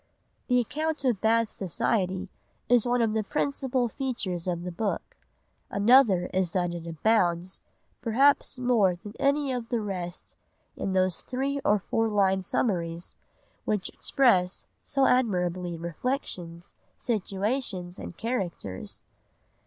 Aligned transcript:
The 0.47 0.59
account 0.59 1.05
of 1.05 1.21
Bath 1.21 1.51
society 1.51 2.31
is 2.67 2.87
one 2.87 3.03
of 3.03 3.13
the 3.13 3.21
principal 3.23 3.87
features 3.87 4.47
of 4.47 4.63
the 4.63 4.71
book, 4.71 5.15
another 5.69 6.25
is 6.33 6.53
that 6.53 6.73
it 6.73 6.87
abounds, 6.87 7.61
perhaps 8.01 8.57
more 8.57 8.95
than 8.95 9.13
any 9.19 9.53
of 9.53 9.69
the 9.69 9.79
rest, 9.79 10.35
in 10.75 10.93
those 10.93 11.21
three 11.21 11.59
or 11.63 11.77
four 11.77 12.09
line 12.09 12.41
summaries 12.41 13.15
which 13.65 13.89
express 13.89 14.65
so 14.81 15.05
admirably 15.05 15.77
reflections, 15.77 16.77
situations, 16.97 17.99
and 17.99 18.17
characters. 18.17 19.03